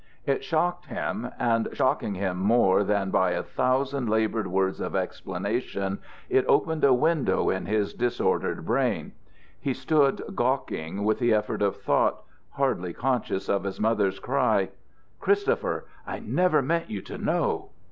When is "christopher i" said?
15.19-16.17